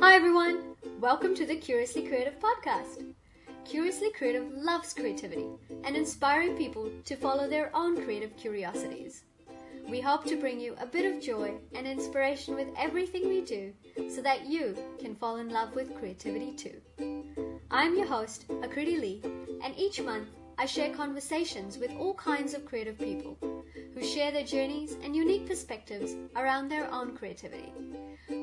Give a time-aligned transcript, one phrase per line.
[0.00, 0.76] Hi, everyone.
[1.00, 3.04] Welcome to the Curiously Creative podcast.
[3.64, 5.48] Curiously Creative loves creativity
[5.82, 9.24] and inspiring people to follow their own creative curiosities.
[9.88, 13.72] We hope to bring you a bit of joy and inspiration with everything we do
[14.08, 16.80] so that you can fall in love with creativity too.
[17.72, 19.20] I'm your host, Akriti Lee,
[19.64, 20.28] and each month
[20.58, 23.36] I share conversations with all kinds of creative people
[23.94, 27.72] who share their journeys and unique perspectives around their own creativity.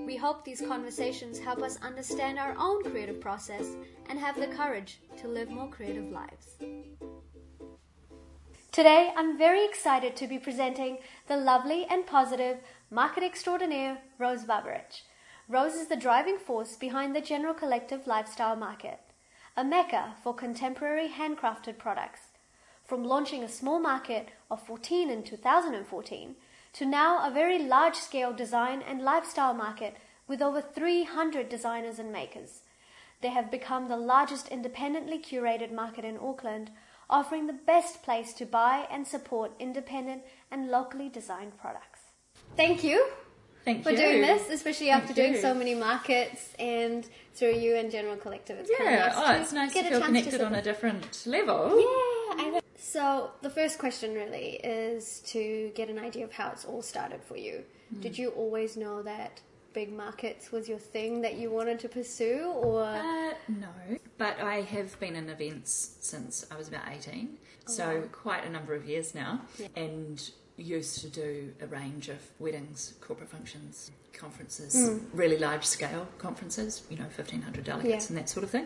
[0.06, 3.76] We hope these conversations help us understand our own creative process
[4.08, 6.58] and have the courage to live more creative lives.
[8.72, 12.58] Today, I'm very excited to be presenting the lovely and positive
[12.92, 15.02] market extraordinaire, Rose Barbarich.
[15.50, 19.00] Rose is the driving force behind the General Collective Lifestyle Market,
[19.58, 22.22] a mecca for contemporary handcrafted products.
[22.84, 26.36] From launching a small market of 14 in 2014
[26.76, 29.96] to now a very large scale design and lifestyle market
[30.28, 32.64] with over 300 designers and makers.
[33.22, 36.72] They have become the largest independently curated market in Auckland,
[37.10, 42.02] offering the best place to buy and support independent and locally designed products.
[42.58, 43.08] Thank you
[43.64, 43.98] Thank for you.
[43.98, 45.40] doing this, especially after Thank doing you.
[45.42, 48.60] so many markets and through you and General Collective.
[48.60, 50.42] It's kind Yeah, of nice oh, to it's nice get to a feel connected sit
[50.42, 51.80] on a different level.
[51.80, 52.15] Yeah.
[52.78, 57.24] So the first question really is to get an idea of how it's all started
[57.24, 57.64] for you.
[57.94, 58.02] Hmm.
[58.02, 59.42] Did you always know that
[59.74, 63.68] big markets was your thing that you wanted to pursue, or Uh, no,
[64.18, 67.38] but I have been in events since I was about 18,
[67.68, 68.04] so wow.
[68.12, 69.42] quite a number of years now,
[69.76, 76.84] and used to do a range of weddings, corporate functions, conferences, really large scale conferences,
[76.90, 78.08] you know, 1,500 delegates Yeah.
[78.10, 78.66] and that sort of thing.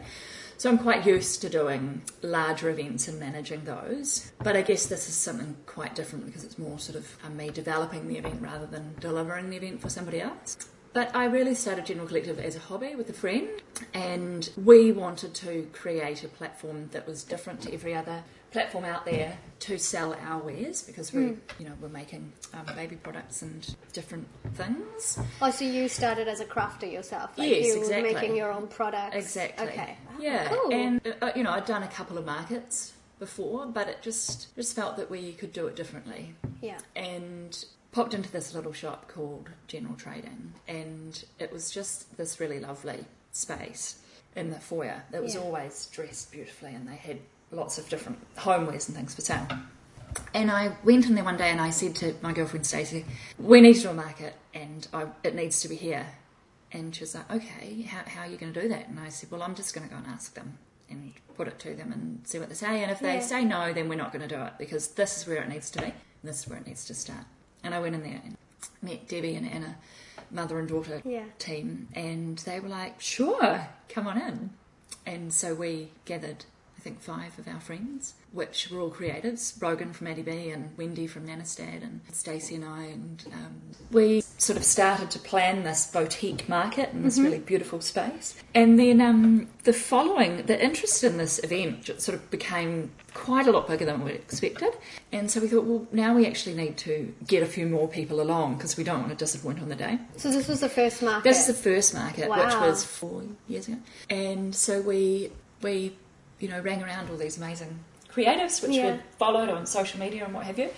[0.57, 4.31] So I'm quite used to doing larger events and managing those.
[4.43, 7.49] But I guess this is something quite different because it's more sort of um, me
[7.49, 10.57] developing the event rather than delivering the event for somebody else.
[10.91, 13.47] But I really started General Collective as a hobby with a friend,
[13.93, 19.05] and we wanted to create a platform that was different to every other platform out
[19.05, 21.21] there to sell our wares because we,
[21.59, 25.19] you know, we're making um, baby products and different things.
[25.41, 27.37] oh, so you started as a crafter yourself?
[27.37, 28.13] Like Yes, you were exactly.
[28.13, 29.15] making your own products.
[29.15, 29.67] Exactly.
[29.67, 29.97] Okay.
[30.09, 30.47] Ah, Yeah.
[30.49, 30.73] Cool.
[30.73, 34.75] And uh, you know, I'd done a couple of markets before, but it just just
[34.75, 36.33] felt that we could do it differently.
[36.61, 36.77] yeah.
[36.95, 42.59] And popped into this little shop called General Trading, and it was just this really
[42.59, 43.99] lovely space
[44.35, 45.03] in the foyer.
[45.11, 45.41] It was Yeah.
[45.41, 47.17] always dressed beautifully, and they had
[47.51, 49.47] lots of different homewares and things for sale.
[50.33, 53.05] And I went in there one day and I said to my girlfriend Stacey,
[53.37, 56.05] "We need to do a market, and I, it needs to be here."
[56.71, 59.09] And she was like, "Okay, how, how are you going to do that?" And I
[59.09, 60.57] said, "Well, I'm just going to go and ask them
[60.89, 62.81] and put it to them and see what they say.
[62.81, 63.19] And if they Yeah.
[63.19, 65.69] say no, then we're not going to do it because this is where it needs
[65.71, 65.85] to be.
[65.85, 65.93] And
[66.23, 67.25] this is where it needs to start."
[67.63, 68.35] And I went in there and
[68.81, 69.75] met Debbie and Anna,
[70.31, 71.25] mother and daughter Yeah.
[71.37, 74.49] team, and they were like, "Sure, come on in."
[75.05, 76.45] And so we gathered,
[76.79, 80.77] I think, five of our friends, which were all creatives Brogan from Addie B and
[80.77, 82.83] Wendy from Nanastad and Stacey and I.
[82.83, 87.81] And um, we sort of started to plan this boutique market in this really beautiful
[87.81, 88.41] space.
[88.55, 93.51] And then um, the following, the interest in this event sort of became quite a
[93.51, 94.73] lot bigger than we expected.
[95.11, 98.21] And so we thought, well, now we actually need to get a few more people
[98.21, 99.99] along because we don't want to disappoint on the day.
[100.15, 101.25] So this was the first market.
[101.25, 103.79] This is the first market, which was four years ago,
[104.09, 105.93] and so we we
[106.39, 107.79] you know rang around all these amazing
[108.13, 108.93] creatives, which Yeah.
[108.95, 110.69] we followed on social media and what have you,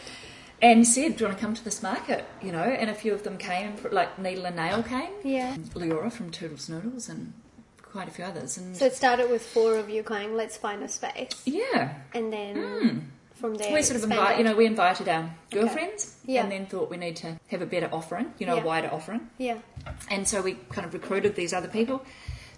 [0.61, 3.13] and said, "Do you want to come to this market?" You know, and a few
[3.13, 5.55] of them came, like Needle and Nail came, Yeah.
[5.73, 7.33] Leora from Turtles Noodles, and
[7.81, 10.81] quite a few others, and So it started with four of you going, let's find
[10.83, 11.41] a space.
[11.45, 11.95] yeah.
[12.13, 12.99] And then hmm.
[13.35, 13.73] from there.
[13.73, 16.43] We sort of invite, you know, we invited our girlfriends, Yeah.
[16.43, 18.61] and then thought we need to have a better offering, you know, Yeah.
[18.61, 19.29] a wider offering.
[19.37, 19.57] Yeah.
[20.09, 22.05] And so we kind of recruited these other people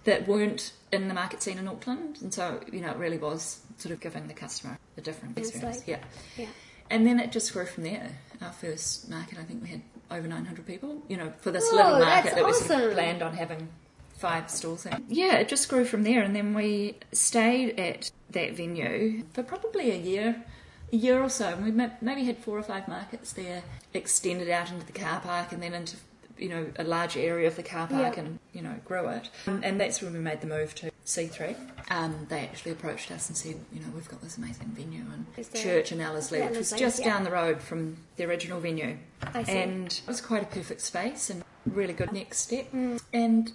[0.03, 2.19] that weren't in the market scene in Auckland.
[2.21, 5.79] And so, you know, it really was sort of giving the customer a different experience.
[5.79, 5.99] like- yeah.
[6.37, 6.47] Yeah.
[6.89, 8.09] And then it just grew from there.
[8.41, 11.77] Our first market, I think we had over 900 people, you know, for this Whoa,
[11.77, 13.69] little market that we sort of planned on having
[14.17, 15.03] five stalls in.
[15.09, 16.21] Yeah, it just grew from there.
[16.21, 20.43] And then we stayed at that venue for probably a year.
[20.91, 21.71] A year or so, and we
[22.01, 23.63] maybe had four or five markets there,
[23.95, 25.97] extended out into the car park, and then into
[26.43, 28.23] you know a large area of the car park, Yeah.
[28.23, 29.29] and you know grew it.
[29.45, 31.55] And, and that's when we made the move to C3.
[31.89, 35.53] Um, they actually approached us and said, you know, we've got this amazing venue and
[35.53, 37.05] church in Ellerslie, Yeah, which was just yeah.
[37.05, 38.97] down the road from the original venue.
[39.33, 39.51] I see.
[39.51, 42.71] And it was quite a perfect space and really good next step.
[42.71, 43.01] Mm.
[43.13, 43.51] And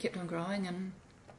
[0.00, 0.92] kept on growing and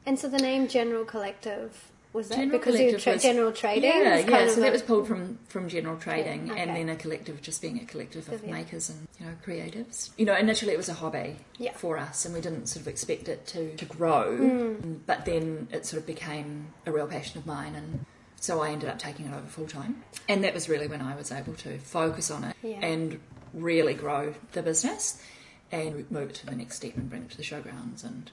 [0.06, 3.90] And so the name General Collective, Was that General because Collective tra- was- general trading?
[3.90, 4.48] Yeah, yeah.
[4.48, 6.60] So that was pulled from from general trading, okay.
[6.60, 8.50] and then a collective just being a collective of Yeah.
[8.52, 10.10] makers and you know creatives.
[10.16, 11.72] You know, initially it was a hobby Yeah.
[11.74, 14.36] for us, and we didn't sort of expect it to to grow.
[14.38, 15.00] Mm.
[15.06, 18.06] But then it sort of became a real passion of mine, and
[18.40, 20.02] so I ended up taking it over full time.
[20.28, 23.20] And that was really when I was able to focus on it and
[23.52, 25.20] really grow the business
[25.70, 28.30] and move it to the next step and bring it to the showgrounds and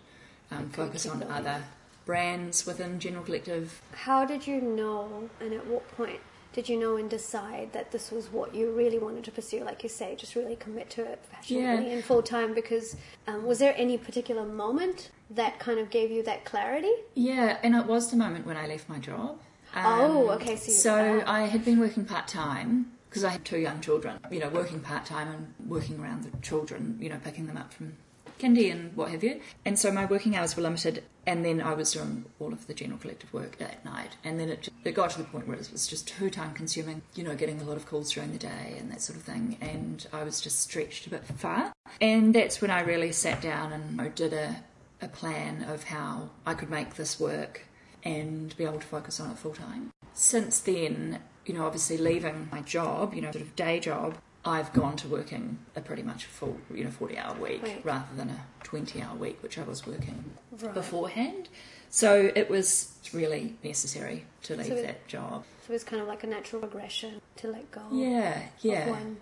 [0.51, 1.63] um, focus on other
[2.05, 6.19] brands within General Collective How did you know, and at what point
[6.53, 9.63] did you know and decide that this was what you really wanted to pursue?
[9.65, 11.93] Like you say, just really commit to it passionately Yeah.
[11.95, 12.53] and full time.
[12.53, 12.95] Because
[13.27, 16.93] um, was there any particular moment that kind of gave you that clarity?
[17.13, 19.39] Yeah, and it was the moment when I left my job.
[19.75, 21.23] Oh, okay, so so.
[21.27, 24.17] I had been working part time because I had two young children.
[24.31, 26.97] You know, working part time and working around the children.
[27.01, 27.97] You know, picking them up from
[28.45, 29.41] kindy and what have you.
[29.65, 32.73] And so my working hours were limited, and then I was doing all of the
[32.73, 34.15] general collective work at night.
[34.23, 37.01] And then it it got to the point where it was just too time consuming.
[37.15, 39.57] You know, getting a lot of calls during the day and that sort of thing.
[39.61, 41.73] And I was just stretched a bit far.
[42.01, 44.63] And that's when I really sat down and I did a
[45.01, 47.63] a plan of how I could make this work
[48.03, 49.91] and be able to focus on it full time.
[50.13, 54.15] Since then, you know, obviously leaving my job, you know, sort of day job,
[54.45, 58.29] I've gone to working a pretty much full, you know, 40 hour week rather than
[58.29, 60.73] a 20 hour week, which I was working Right.
[60.73, 61.49] beforehand.
[61.89, 65.45] So it was really necessary to leave So it- that job.
[65.65, 67.81] So it was kind of like a natural progression to let go.
[67.91, 68.83] Yeah, yeah.
[68.85, 69.17] Of one.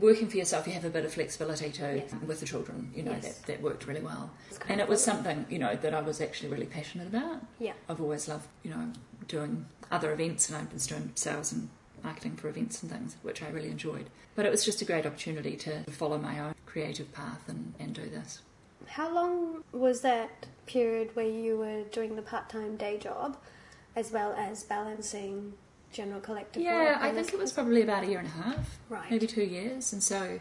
[0.00, 2.12] Working for yourself, you have a bit of flexibility too Yes.
[2.26, 2.92] with the children.
[2.94, 3.38] You know Yes.
[3.38, 4.30] that that worked really well,
[4.68, 7.42] and it was something you know that I was actually really passionate about.
[7.60, 7.74] Yeah.
[7.88, 8.92] I've always loved you know
[9.28, 11.68] doing other events, and I was doing sales and
[12.04, 14.06] marketing for events and things, which I really enjoyed.
[14.34, 17.94] But it was just a great opportunity to follow my own creative path and, and
[17.94, 18.40] do this.
[18.86, 23.36] How long was that period where you were doing the part time day job
[23.96, 25.54] as well as balancing
[25.92, 26.72] general collective work?
[26.72, 29.10] Yeah, I think it was probably about a year and a half, Right.
[29.10, 30.40] maybe two years, and so.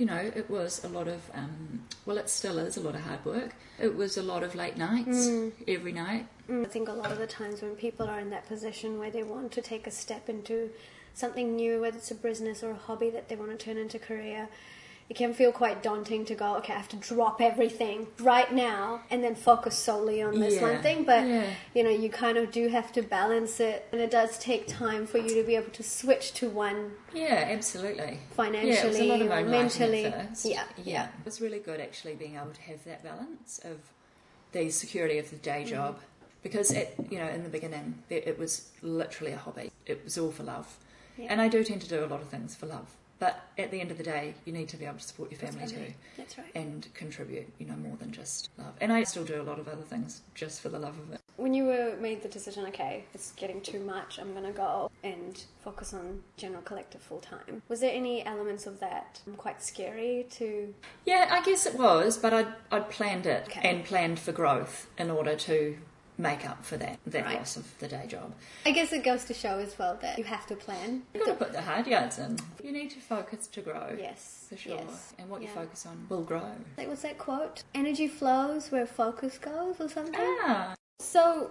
[0.00, 3.02] You know, it was a lot of, um, well, it still is a lot of
[3.02, 3.50] hard work.
[3.78, 5.28] It was a lot of late nights
[5.68, 6.26] every night.
[6.48, 9.10] Mm, I think a lot of the times when people are in that position where
[9.10, 10.70] they want to take a step into
[11.12, 13.98] something new, whether it's a business or a hobby that they want to turn into
[13.98, 14.48] career,
[15.10, 19.00] it can feel quite daunting to go, okay, I have to drop everything right now
[19.10, 21.02] and then focus solely on this Yeah, one thing.
[21.04, 21.50] But yeah.
[21.74, 25.08] you know, you kind of do have to balance it, and it does take time
[25.08, 28.20] for you to be able to switch to one Yeah, absolutely.
[28.36, 30.14] financially yeah, it was a lot of mentally.
[30.44, 31.06] Yeah, yeah.
[31.06, 33.78] It was really good actually being able to have that balance of
[34.52, 35.70] the security of the day Mm.
[35.70, 35.98] job
[36.44, 39.72] because it, you know, in the beginning it, it was literally a hobby.
[39.86, 40.78] It was all for love,
[41.18, 41.26] Yeah.
[41.30, 42.86] and I do tend to do a lot of things for love.
[43.20, 45.38] But at the end of the day, you need to be able to support your
[45.38, 45.86] family Family.
[45.88, 46.50] too That's right.
[46.54, 48.72] and contribute, you know, more than just love.
[48.80, 51.20] And I still do a lot of other things just for the love of it.
[51.36, 55.42] When you were made the decision, okay, it's getting too much, I'm gonna go and
[55.62, 57.62] focus on general collective full time.
[57.68, 60.74] Was there any elements of that um, quite scary to?
[61.04, 63.68] Yeah, I guess it was, but I'd, I'd planned it Okay.
[63.68, 65.76] and planned for growth in order to
[66.20, 67.38] make up for that, that Right.
[67.38, 68.32] loss of the day job.
[68.66, 71.02] I guess it goes to show as well that you have to plan.
[71.14, 72.38] You've got to put the hard yards in.
[72.62, 73.96] You need to focus to grow.
[73.98, 74.74] Yes, For sure.
[74.76, 76.52] yes, And what you focus on will grow.
[76.78, 77.62] Like what's that quote?
[77.74, 80.14] Energy flows where focus goes, or something.
[80.18, 81.50] Ah, So,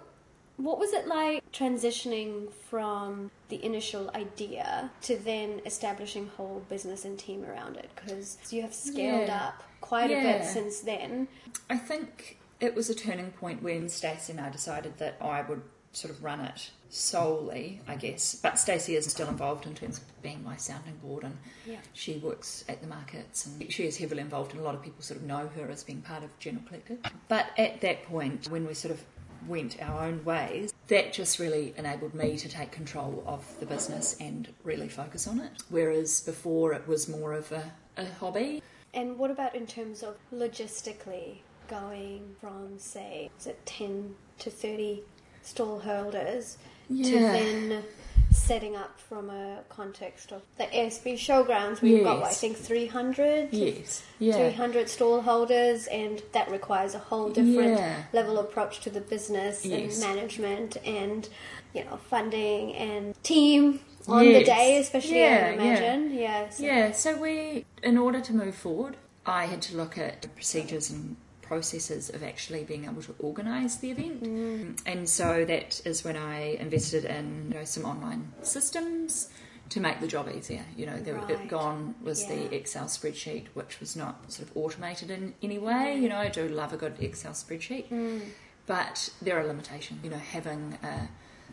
[0.58, 7.18] what was it like transitioning from the initial idea to then establishing whole business and
[7.18, 7.90] team around it?
[7.96, 9.48] Because you have scaled Yeah.
[9.48, 11.28] up quite a bit since then.
[11.70, 15.62] I think it was a turning point when Stacey and I decided that I would
[15.92, 18.36] sort of run it solely, I guess.
[18.42, 21.78] But Stacey is still involved in terms of being my sounding board and Yeah.
[21.94, 25.02] she works at the markets and she is heavily involved and a lot of people
[25.02, 27.00] sort of know her as being part of General Collective.
[27.28, 29.04] But at that point, when we sort of
[29.48, 34.16] went our own ways, that just really enabled me to take control of the business
[34.20, 35.52] and really focus on it.
[35.70, 38.62] Whereas before it was more of a, a hobby.
[38.94, 41.38] And what about in terms of logistically
[41.70, 45.04] going from, say, is it 10 to 30
[45.44, 46.58] stall holders
[46.90, 47.84] to then
[48.32, 52.58] setting up from a context of the ASB showgrounds where you've got, what, I think,
[52.58, 53.50] 300?
[53.52, 54.04] Yes.
[54.20, 54.34] Yeah.
[54.36, 58.04] 300 stall holders, and that requires a whole different Yeah.
[58.14, 60.02] level approach to the business Yes.
[60.04, 61.28] and management and,
[61.74, 65.62] you know, funding and team on the day, especially, Yeah, I yeah.
[65.62, 66.14] imagine.
[66.14, 66.50] Yeah.
[66.50, 70.90] so- Yeah, so we, in order to move forward, I had to look at procedures
[70.90, 71.16] and
[71.50, 74.24] processes of actually being able to organise the event.
[74.24, 74.80] Mm.
[74.86, 79.30] And so that is when I invested in you know, some online systems
[79.70, 80.64] to make the job easier.
[80.78, 81.32] You know, there, Right.
[81.32, 82.36] it gone was Yeah.
[82.36, 85.98] the Excel spreadsheet, which was not sort of automated in any way.
[86.04, 88.22] You know, I do love a good Excel spreadsheet, Mm.
[88.68, 90.00] but there are limitations.
[90.04, 91.10] You know, having a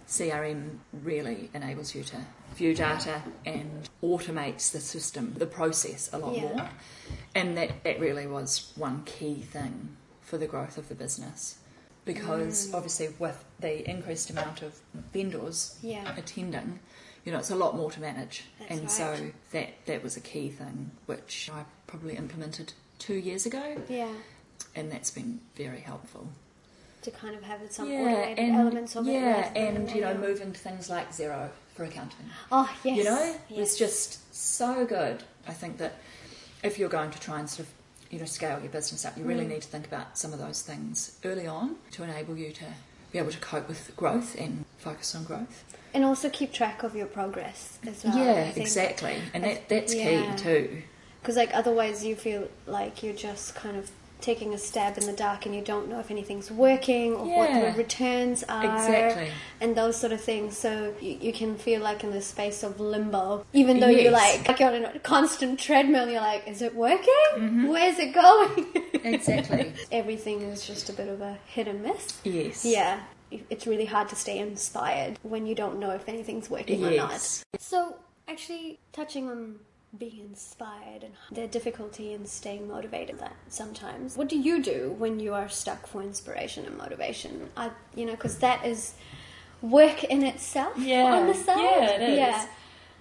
[0.08, 2.16] CRM really enables you to
[2.54, 6.42] view data and automates the system, the process a lot Yeah.
[6.42, 6.70] more.
[7.34, 11.58] And that, that really was one key thing for the growth of the business.
[12.04, 12.75] Because Mm.
[12.75, 14.80] obviously, with the increased amount of
[15.12, 16.16] vendors Yeah.
[16.16, 16.78] attending,
[17.25, 18.44] you know, it's a lot more to manage.
[18.60, 18.90] That's and right.
[18.90, 24.12] so that, that was a key thing which I probably implemented two years ago, Yeah.
[24.76, 26.28] and that's been very helpful.
[27.06, 29.12] To kind of have at some yeah, automated and, elements of it.
[29.12, 32.26] yeah, and you know, moving to things like Xero for accounting.
[32.50, 32.96] Oh yes.
[32.98, 33.58] You know, yes.
[33.70, 35.22] it's just so good.
[35.46, 35.92] I think that
[36.64, 37.72] if you're going to try and sort of
[38.10, 39.50] you know scale your business up, you really Mm.
[39.50, 42.64] need to think about some of those things early on to enable you to
[43.12, 45.62] be able to cope with growth and focus on growth.
[45.94, 48.18] and also keep track of your progress as well.
[48.18, 50.34] yeah, exactly, and that that's Yeah.
[50.34, 50.82] key too.
[51.22, 55.12] Because like otherwise you feel like you're just kind of taking a stab in the
[55.12, 59.30] dark and you don't know if anything's working or what the returns are Exactly.
[59.61, 60.56] and those sort of things.
[60.56, 64.49] So you, you can feel like in this space of limbo even though you're like,
[64.49, 67.68] like you're on a constant treadmill you're like is it working?
[67.68, 68.49] Where's it going?
[68.64, 68.82] Mm-hmm.
[69.06, 69.73] Exactly.
[69.92, 72.18] everything is just a bit of a hit and miss.
[72.25, 72.64] Yes.
[72.64, 73.00] yeah.
[73.30, 77.20] It's really hard to stay inspired when you don't know if anything's working or not.
[77.58, 77.96] So,
[78.26, 79.56] actually, touching on
[79.96, 84.16] being inspired and their difficulty in staying motivated that sometimes.
[84.16, 87.50] What do you do when you are stuck for inspiration and motivation?
[87.56, 88.94] I, you know, because that is
[89.62, 91.58] work in itself Yeah, on the side.
[91.58, 92.18] yeah, it is.
[92.18, 92.46] Yeah.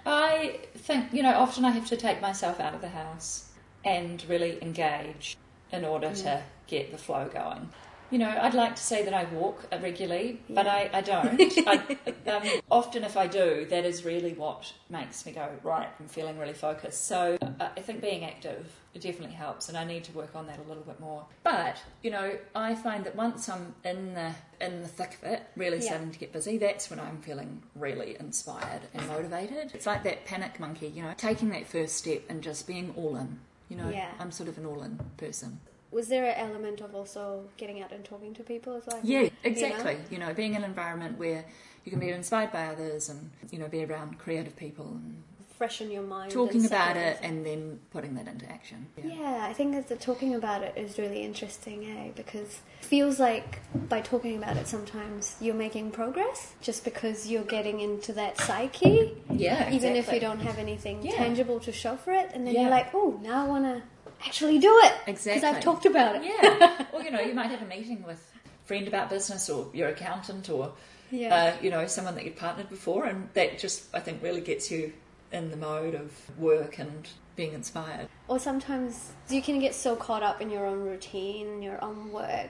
[0.06, 3.50] I think, you know, often I have to take myself out of the house
[3.84, 5.38] and really engage
[5.72, 7.70] in order to get the flow going.
[8.16, 11.38] You know, I'd like to say that I walk regularly, but I, I don't.
[11.68, 11.98] I,
[12.32, 16.40] um, often, if I do, that is really what makes me go, right, I'm feeling
[16.40, 17.08] really focused.
[17.08, 20.48] So uh, I think being active it definitely helps, and I need to work on
[20.48, 21.26] that a little bit more.
[21.44, 24.32] But, you know, I find that once I'm in the,
[24.62, 25.88] in the thick of it, really Yeah.
[25.88, 29.72] starting to get busy, that's when I'm feeling really inspired and motivated.
[29.74, 33.18] It's like that panic monkey, you know, taking that first step and just being all
[33.18, 33.40] in.
[33.68, 34.12] You know, Yeah.
[34.22, 35.60] I'm sort of an all in person.
[35.96, 39.00] Was there an element of also getting out and talking to people as well?
[39.02, 39.32] Yeah, You know?
[39.46, 39.98] exactly.
[40.12, 41.46] You know, being in an environment where
[41.86, 45.24] you can be inspired by others and, you know, be around creative people and
[45.58, 46.32] Freshen your mind.
[46.34, 48.88] talking about it and then putting that into action.
[49.02, 52.10] Yeah, I think that the talking about it is really interesting, eh?
[52.14, 57.46] Because it feels like by talking about it, sometimes you're making progress just because you're
[57.46, 59.14] getting into that psyche.
[59.32, 61.16] Yeah, Even if you don't have anything Yeah.
[61.16, 62.62] tangible to show for it, and then Yeah.
[62.64, 63.82] you're like, oh, now I want to
[64.26, 65.42] actually do it Exactly.
[65.42, 65.56] because.
[65.56, 66.24] I've talked about it.
[66.24, 66.86] Yeah.
[66.94, 69.90] or, you know, you might have a meeting with a friend about business or your
[69.90, 70.74] accountant or,
[71.12, 71.36] Yeah.
[71.36, 73.06] uh, you know, someone that you've partnered before.
[73.06, 74.94] And that just, I think, really gets you
[75.32, 78.08] in the mode of work and being inspired.
[78.28, 82.50] Or sometimes you can get so caught up in your own routine, your own work.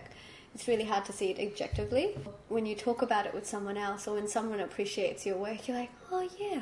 [0.54, 2.18] It's really hard to see it objectively.
[2.48, 5.78] When you talk about it with someone else, or when someone appreciates your work, you're
[5.78, 6.62] like, oh yeah,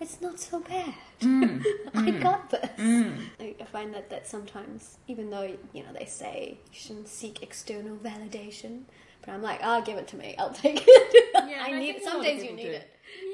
[0.00, 0.94] it's not so bad.
[1.20, 1.64] Mm.
[1.94, 2.22] I mm.
[2.22, 2.70] got this.
[2.78, 7.42] I I find that that sometimes, even though you know they say you shouldn't seek
[7.42, 8.82] external validation,
[9.22, 10.34] but I'm like, oh, give it to me.
[10.38, 11.24] I'll take it.
[11.48, 11.92] Yeah, I and need.
[11.98, 12.70] think Some days you need do.
[12.70, 12.90] it.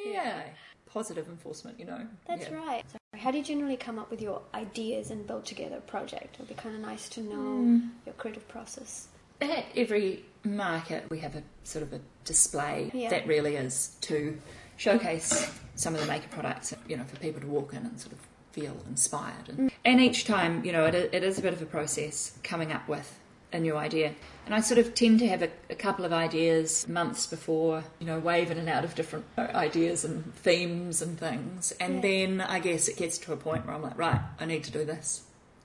[0.06, 0.42] Yeah.
[0.86, 2.06] Positive enforcement, you know.
[2.26, 2.54] That's Yeah.
[2.56, 2.84] right.
[2.92, 6.34] So how do you generally come up with your ideas and build together a project?
[6.34, 7.78] It would be kind of nice to know Hmm.
[8.04, 9.08] your creative process.
[9.40, 13.08] At every market, we have a sort of a display Yeah.
[13.10, 14.38] that really is to
[14.76, 18.12] showcase some of the maker products, you know, for people to walk in and sort
[18.12, 18.18] of
[18.52, 19.48] feel inspired.
[19.48, 22.70] And, and each time, you know, it, it is a bit of a process coming
[22.72, 23.18] up with
[23.52, 24.14] a new idea.
[24.46, 28.06] And I sort of tend to have a, a couple of ideas months before, you
[28.06, 31.72] know, wave in and out of different ideas and themes and things.
[31.80, 32.00] And Yeah.
[32.00, 34.70] then I guess it gets to a point where I'm like, right, I need to
[34.70, 35.22] do this.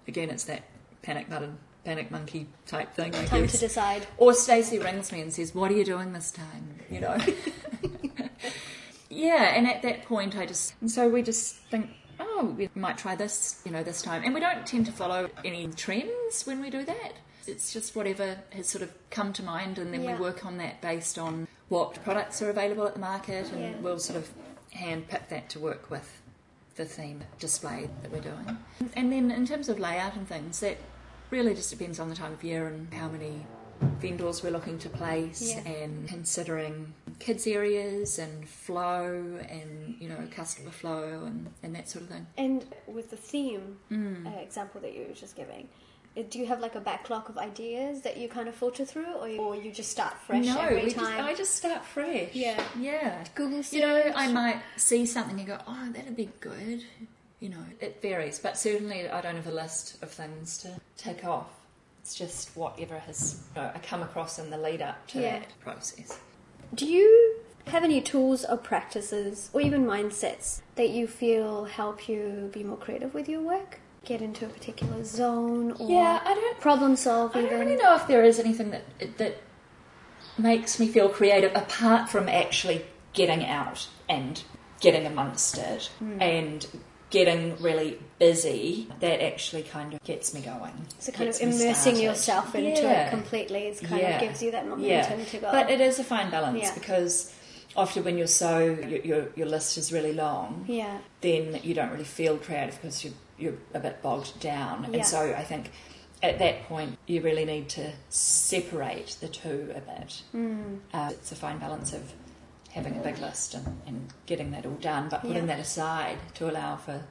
[0.08, 0.64] Again, it's that
[1.02, 3.54] panic button, panic monkey type thing, I Time guess.
[3.54, 4.06] to decide.
[4.18, 7.18] Or Stacey rings me and says, "What are you doing this time?" You know.
[9.10, 12.98] yeah, and at that point, I just and so we just think, oh, we might
[12.98, 16.62] try this, you know, this time, and we don't tend to follow any trends when
[16.62, 17.14] we do that.
[17.46, 20.16] It's just whatever has sort of come to mind, and then Yeah.
[20.16, 23.74] we work on that based on what products are available at the market, and Yeah.
[23.82, 24.30] we'll sort of
[24.72, 26.22] hand pick that to work with
[26.76, 28.58] the theme display that we're doing.
[28.96, 30.78] And then in terms of layout and things, that
[31.32, 33.46] really just depends on the time of year and how many
[34.00, 35.60] vendors we're looking to place Yeah.
[35.68, 42.04] and considering kids areas and flow and you know customer flow and, and that sort
[42.04, 42.28] of thing.
[42.38, 44.26] And with the theme Mm.
[44.28, 45.68] uh, example that you were just giving,
[46.16, 49.14] uh, do you have like a backlog of ideas that you kind of filter through,
[49.16, 50.98] or you, or you just start fresh no, every we just.
[51.06, 52.30] I just start fresh.
[52.34, 52.62] Yeah.
[52.80, 53.24] Yeah.
[53.36, 54.12] Google You know.
[54.16, 56.84] I might see something and go, oh, that'd be good.
[57.40, 61.24] You know, it varies, but certainly I don't have a list of things to take
[61.24, 61.50] off.
[62.02, 65.40] It's just whatever has you know, I come across in the lead up to Yeah.
[65.40, 66.18] that process.
[66.74, 67.36] Do you
[67.68, 72.78] Have any tools or practices or even mindsets that you feel help you be more
[72.78, 73.80] creative with your work?
[74.06, 76.60] Get into a particular zone or Yeah, I don't.
[76.62, 77.52] problem solve I even?
[77.52, 79.36] don't really know if there is anything that that
[80.38, 84.42] makes me feel creative apart from actually getting out and
[84.80, 86.22] getting amongst it hmm.
[86.22, 86.68] and
[87.10, 88.88] getting really busy.
[89.00, 90.74] That actually kind of gets me going.
[91.00, 93.08] So kind of immersing yourself into Yeah.
[93.08, 94.16] it completely is kind Yeah.
[94.16, 94.70] of gives you that Yeah.
[94.70, 95.52] momentum to go.
[95.52, 96.74] But it is a fine balance Yeah.
[96.74, 97.34] because
[97.76, 100.98] often when you're so your, your your list is really long, yeah.
[101.22, 104.88] then you don't really feel creative because you you're a bit bogged down.
[104.90, 104.98] Yeah.
[104.98, 105.72] And so I think
[106.24, 110.22] at that point you really need to separate the two a bit.
[110.36, 110.80] Mm.
[110.94, 112.02] Uh, it's a fine balance of
[112.72, 115.56] having a big list and, and getting that all done, but putting Yeah.
[115.56, 117.04] that aside to allow for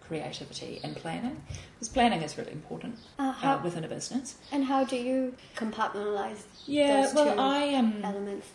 [0.00, 1.40] creativity and planning.
[1.74, 4.36] Because planning is really important Uh, uh, within a business.
[4.52, 8.48] and how do you compartmentalize Yeah, those well, two I um, elements?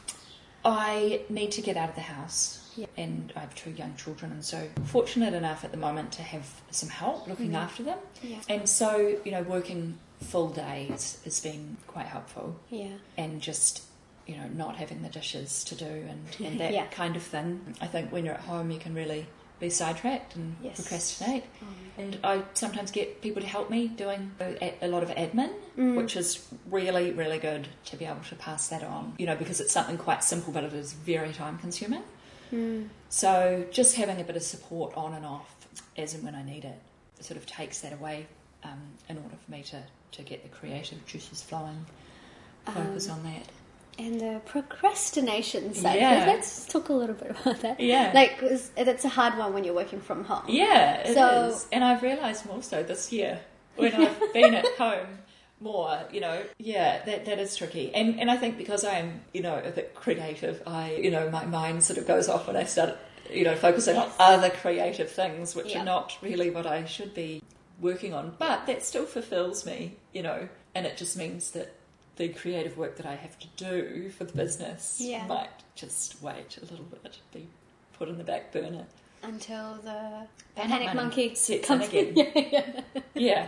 [0.65, 2.57] I need to get out of the house.
[2.75, 2.85] Yeah.
[2.97, 6.45] And I have two young children, and so fortunate enough at the moment to have
[6.71, 7.55] some help looking Mhm.
[7.63, 7.97] after them.
[8.21, 8.37] Yeah.
[8.47, 12.97] And so, you know, working full days has been quite helpful, Yeah.
[13.17, 13.81] and just,
[14.29, 16.86] you know, not having the dishes to do and, and that Yeah.
[16.88, 17.75] kind of thing.
[17.81, 19.25] I think when you're at home, you can really
[19.59, 20.75] be sidetracked and Yes.
[20.79, 21.43] procrastinate.
[21.62, 25.51] Um, And I sometimes get people to help me doing a, a lot of admin,
[25.77, 25.95] Mm.
[25.98, 29.15] which is really, really good to be able to pass that on.
[29.17, 32.03] You know, because it's something quite simple, but it is very time consuming.
[32.53, 32.88] mm.
[33.09, 35.53] So just having a bit of support on and off
[35.98, 36.79] as and when I need it
[37.19, 38.27] sort of takes that away
[38.63, 39.83] um, in order for me to,
[40.13, 41.86] to get the creative juices flowing.
[42.65, 43.45] Focus Um, on that.
[43.99, 45.99] And the procrastination side.
[45.99, 46.25] Yeah.
[46.25, 47.79] Let's talk a little bit about that.
[47.79, 48.11] Yeah.
[48.13, 50.43] Like, it's a hard one when you're working from home.
[50.47, 53.39] Yeah, it is, So- And I've realised more so this year
[53.75, 55.07] when I've been at home
[55.61, 57.93] more, you know, yeah, that, that is tricky.
[57.93, 61.45] And and I think because I'm, you know, a bit creative, I, you know, my
[61.45, 62.97] mind sort of goes off when I start,
[63.29, 64.15] you know, focusing Yes.
[64.19, 65.81] on other creative things, which Yeah.
[65.81, 67.43] are not really what I should be
[67.81, 68.35] working on.
[68.39, 71.75] But that still fulfills me, you know, and it just means that
[72.19, 75.25] the creative work that I have to do for the business Yeah.
[75.25, 77.47] might just wait a little bit, be
[77.93, 78.86] put on the back burner.
[79.23, 82.13] Until the Panic monkey sets in comes again.
[82.15, 82.82] yeah, yeah.
[83.15, 83.47] Yeah.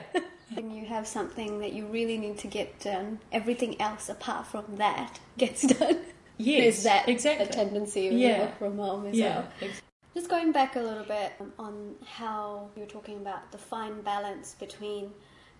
[0.53, 4.77] When you have something that you really need to get done, everything else apart from
[4.77, 5.99] that gets done.
[6.37, 6.61] Yes.
[6.61, 7.45] There's that exactly.
[7.47, 8.39] a tendency when you Yeah.
[8.39, 9.45] work from home as yeah.
[9.61, 9.69] well.
[10.13, 14.55] Just going back a little bit on how you were talking about the fine balance
[14.59, 15.11] between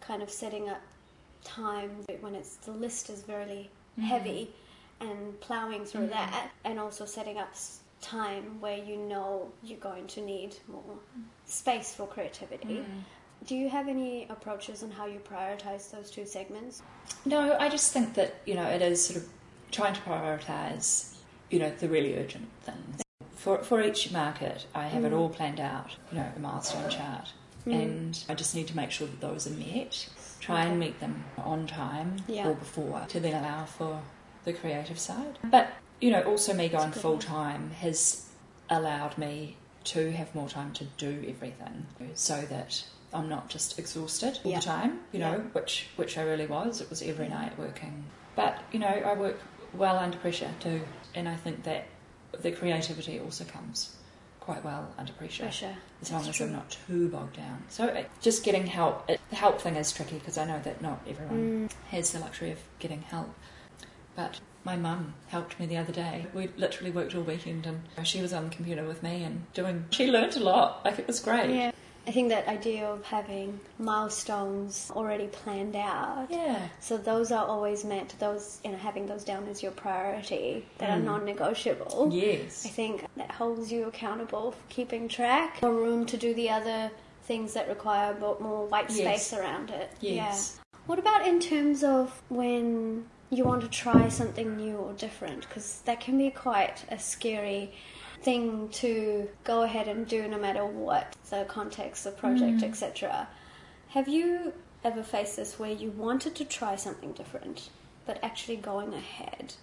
[0.01, 0.81] kind of setting up
[1.43, 1.89] time
[2.21, 4.03] when it's the list is very Mm-hmm.
[4.07, 4.49] heavy
[5.01, 6.11] and plowing through Mhm.
[6.11, 7.53] that, and also setting up
[7.99, 10.97] time where you know you're going to need more
[11.45, 12.77] space for creativity.
[12.79, 13.03] Mm.
[13.45, 16.81] Do you have any approaches on how you prioritize those two segments?
[17.25, 19.27] No, I just think that, you know, it is sort of
[19.71, 21.15] trying to prioritise,
[21.49, 23.01] you know, the really urgent things.
[23.35, 25.17] For, for each market, I have it Mm.
[25.19, 27.33] all planned out, you know, a milestone chart.
[27.67, 27.73] Mm.
[27.73, 30.07] And I just need to make sure that those are met,
[30.41, 32.49] try and meet them on time Yeah.
[32.49, 34.01] or before to then allow for
[34.43, 35.37] the creative side.
[35.43, 35.69] But,
[36.01, 38.25] you know, also me going That's a good full time has
[38.69, 44.39] allowed me to have more time to do everything so that I'm not just exhausted
[44.43, 44.59] all Yeah.
[44.59, 45.37] the time, you know, Yeah.
[45.53, 46.81] which which I really was.
[46.81, 48.05] It was every night working.
[48.35, 49.37] But, you know, I work
[49.73, 50.81] well under pressure too.
[51.13, 51.85] And I think that
[52.41, 53.95] the creativity also comes
[54.51, 55.43] quite well under pressure.
[55.43, 55.75] Pressure.
[56.01, 56.45] As long That's as true.
[56.47, 57.63] I'm not too bogged down.
[57.69, 61.01] So just getting help, it, the help thing is tricky because I know that not
[61.07, 61.71] everyone Mm.
[61.91, 63.33] has the luxury of getting help.
[64.15, 66.25] But my mum helped me the other day.
[66.33, 69.85] We literally worked all weekend and she was on the computer with me and doing,
[69.89, 70.83] she learnt a lot.
[70.83, 71.49] Like it was great.
[71.49, 71.71] Yeah.
[72.07, 76.27] I think that idea of having milestones already planned out.
[76.29, 76.67] Yeah.
[76.79, 80.89] So those are always meant those you know having those down as your priority that
[80.89, 81.05] are Mm.
[81.05, 82.09] non-negotiable.
[82.11, 82.65] Yes.
[82.65, 85.61] I think that holds you accountable for keeping track.
[85.61, 86.91] More room to do the other
[87.23, 88.97] things that require mo- more white Yes.
[89.27, 89.89] space around it.
[90.01, 90.55] Yes.
[90.57, 90.79] Yeah.
[90.87, 95.41] What about in terms of when you want to try something new or different?
[95.47, 97.71] Because that can be quite a scary
[98.21, 102.63] thing to go ahead and do no matter what the context, the project, Mm.
[102.63, 103.27] etc.
[103.89, 104.53] Have you
[104.83, 107.69] ever faced this where you wanted to try something different,
[108.05, 109.55] but actually going ahead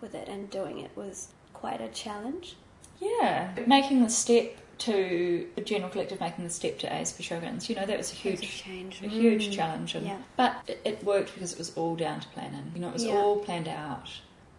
[0.00, 2.56] with it and doing it was quite a challenge?
[3.00, 3.50] Yeah.
[3.66, 7.86] Making the step to the General Collective, making the step to ASB showgrounds, you know,
[7.86, 9.02] that was a Huge huge change.
[9.02, 9.52] a huge Mm.
[9.52, 9.94] challenge.
[9.94, 10.18] And, Yeah.
[10.36, 12.72] But it, it worked because it was all down to planning.
[12.74, 13.14] You know, it was Yeah.
[13.16, 14.08] all planned out.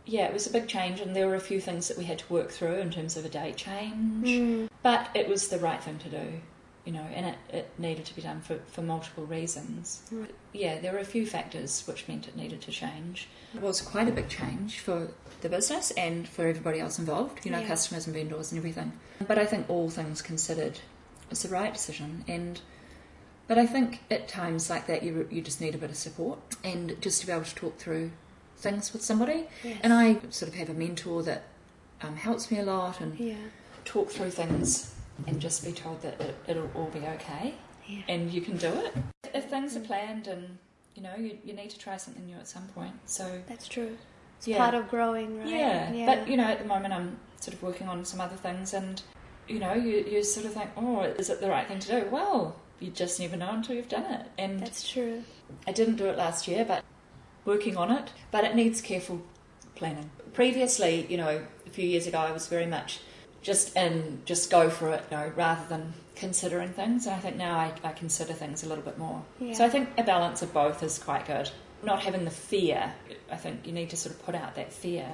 [0.07, 2.19] Yeah, it was a big change, and there were a few things that we had
[2.19, 4.25] to work through in terms of a day change.
[4.27, 4.69] Mm.
[4.81, 6.41] But it was the right thing to do.
[6.85, 10.01] you know, and it, it needed to be done for, for multiple reasons.
[10.09, 10.33] Right.
[10.53, 13.27] Yeah, there were a few factors which meant it needed to change.
[13.53, 15.09] It was quite a big change for
[15.41, 17.67] the business and for everybody else involved, you know, Yeah.
[17.67, 18.93] customers and vendors and everything.
[19.27, 20.79] But I think all things considered,
[21.29, 22.23] it's the right decision.
[22.25, 22.61] And
[23.49, 26.39] but I think at times like that, you you just need a bit of support
[26.63, 28.11] and just to be able to talk through
[28.57, 29.45] things with somebody.
[29.63, 29.79] Yes.
[29.83, 31.43] And I sort of have a mentor that
[32.01, 33.35] um, helps me a lot and Yeah.
[33.85, 34.93] talk through things
[35.25, 37.53] and just be told that it, it'll all be okay
[37.87, 38.01] Yeah.
[38.07, 38.93] and you can do it.
[39.33, 40.57] If things are planned and
[40.95, 42.93] you know you, you need to try something new at some point.
[43.05, 43.97] So That's true.
[44.37, 44.57] It's Yeah.
[44.57, 45.49] part of growing, right?
[45.49, 46.05] yeah.
[46.05, 49.01] but you know at the moment I'm sort of working on some other things and
[49.47, 52.09] you know you, you sort of think oh is it the right thing to do?
[52.11, 55.23] Well you just never know until you've done it and That's true.
[55.65, 56.83] I didn't do it last year, but
[57.47, 58.11] working on it.
[58.29, 59.21] But it needs careful
[59.73, 60.11] planning.
[60.33, 62.99] Previously, you know, a few years ago, I was very much
[63.41, 67.07] just in, just go for it, you know, rather than considering things.
[67.07, 69.23] And I think now I, I consider things a little bit more.
[69.39, 69.53] Yeah.
[69.53, 71.49] So I think a balance of both is quite good.
[71.83, 72.93] Not having the fear,
[73.31, 75.07] I think you need to sort of put out that fear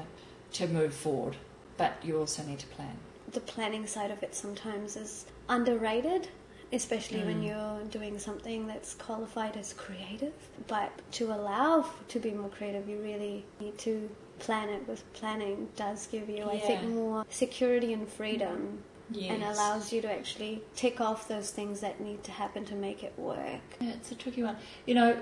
[0.53, 1.35] to move forward,
[1.77, 2.97] but you also need to plan.
[3.31, 6.29] the planning side of it sometimes is underrated,
[6.73, 7.47] especially when Mm.
[7.47, 10.33] you're doing something that's qualified as creative.
[10.67, 14.09] But to allow f- to be more creative, you really need to
[14.39, 18.79] plan it with planning does give you, I think, more security and freedom
[19.11, 19.31] Yes.
[19.31, 23.03] and allows you to actually tick off those things that need to happen to make
[23.03, 23.61] it work.
[23.79, 24.57] Yeah, it's a tricky one.
[24.87, 25.17] You know,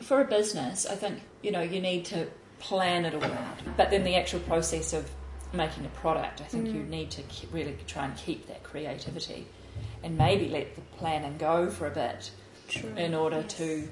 [0.00, 2.28] for a business, I think, you know, you need to
[2.60, 3.58] plan it all out.
[3.76, 5.10] But then the actual process of
[5.52, 6.88] making a product, I think you Mm.
[6.88, 9.46] need to really try and keep that creativity
[10.02, 12.30] and maybe let the planning go for a bit
[12.68, 12.90] True.
[12.96, 13.54] in order Yes.
[13.58, 13.88] to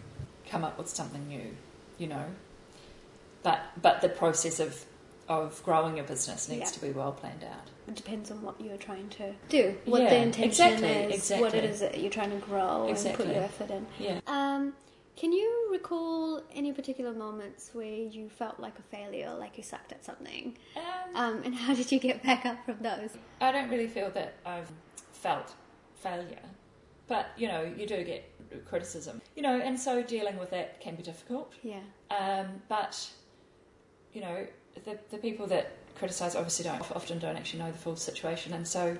[0.48, 1.56] come up with something new,
[1.98, 2.26] you know.
[3.42, 4.84] But but the process of
[5.26, 6.74] of growing your business needs Yeah.
[6.78, 7.70] to be well planned out.
[7.88, 11.54] It depends on what you're trying to do, what Yeah, the intention exactly, is, what
[11.54, 11.68] it exactly.
[11.68, 13.86] is that you're trying to grow and put your effort in.
[13.98, 14.20] Yeah.
[14.26, 14.74] Um,
[15.16, 19.92] can you recall any particular moments where you felt like a failure, like you sucked
[19.92, 20.58] at something?
[20.76, 20.82] Um,
[21.16, 23.16] Um, and how did you get back up from those?
[23.40, 24.70] I don't really feel that I've
[25.12, 25.54] felt
[26.04, 26.46] failure,
[27.08, 28.22] but you know, you do get
[28.66, 31.52] criticism, you know, and so dealing with that can be difficult.
[31.62, 31.80] Yeah.
[32.10, 32.94] Um, but
[34.12, 34.46] you know,
[34.84, 38.66] the the people that criticise obviously don't often don't actually know the full situation, and
[38.66, 38.96] so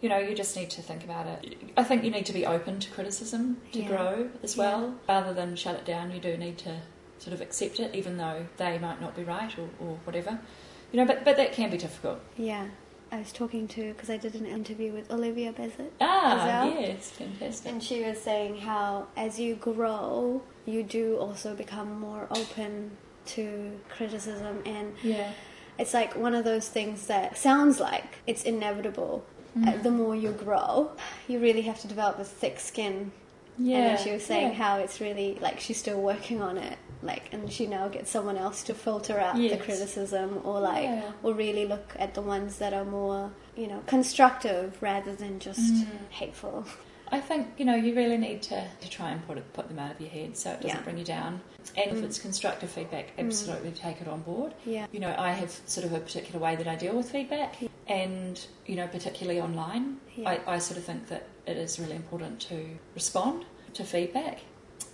[0.00, 1.56] you know, you just need to think about it.
[1.76, 3.88] I think you need to be open to criticism to Yeah.
[3.88, 4.62] grow as Yeah.
[4.64, 6.10] well, rather than shut it down.
[6.12, 6.72] You do need to
[7.18, 10.38] sort of accept it, even though they might not be right or, or whatever.
[10.92, 12.18] You know, but but that can be difficult.
[12.36, 12.66] Yeah.
[13.12, 15.90] I was talking to, because I did an interview with Olivia Bezet.
[16.00, 17.70] Ah, yes, fantastic.
[17.72, 22.92] And she was saying how, as you grow, you do also become more open
[23.26, 24.62] to criticism.
[24.64, 25.32] And Yeah.
[25.78, 29.24] it's like one of those things that sounds like it's inevitable.
[29.66, 30.92] Uh, the more you grow,
[31.26, 33.10] you really have to develop a thick skin.
[33.58, 33.76] Yeah.
[33.78, 34.54] And then she was saying yeah.
[34.54, 36.78] how it's really like she's still working on it.
[37.02, 41.12] Like, and she now gets someone else to filter out the criticism, or like, Yeah.
[41.22, 45.60] or really look at the ones that are more, you know, constructive rather than just
[45.60, 45.86] Mm.
[46.10, 46.64] hateful.
[47.12, 49.80] I think you know you really need to, to try and put it put them
[49.80, 50.82] out of your head so it doesn't Yeah.
[50.82, 51.40] bring you down.
[51.76, 52.04] And if Mm.
[52.04, 54.54] it's constructive feedback, absolutely take it on board.
[54.64, 54.86] Yeah.
[54.92, 57.56] You know, I have sort of a particular way that I deal with feedback,
[57.88, 60.30] and you know, particularly online, Yeah.
[60.46, 64.38] I, I sort of think that it is really important to respond to feedback